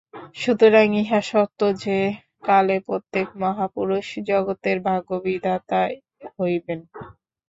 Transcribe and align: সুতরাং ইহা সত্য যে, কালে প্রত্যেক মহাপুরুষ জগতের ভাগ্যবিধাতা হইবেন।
সুতরাং 0.35 0.87
ইহা 1.01 1.19
সত্য 1.29 1.59
যে, 1.83 1.97
কালে 2.43 2.77
প্রত্যেক 2.87 3.27
মহাপুরুষ 3.41 4.07
জগতের 4.29 4.77
ভাগ্যবিধাতা 4.87 5.81
হইবেন। 6.37 6.79